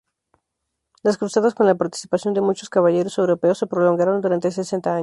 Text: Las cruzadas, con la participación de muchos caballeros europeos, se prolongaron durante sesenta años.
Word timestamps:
Las 1.03 1.19
cruzadas, 1.19 1.53
con 1.53 1.67
la 1.67 1.75
participación 1.75 2.33
de 2.33 2.41
muchos 2.41 2.71
caballeros 2.71 3.19
europeos, 3.19 3.59
se 3.59 3.67
prolongaron 3.67 4.19
durante 4.19 4.49
sesenta 4.49 4.93
años. 4.95 4.99